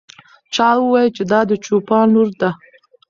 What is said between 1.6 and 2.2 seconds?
چوپان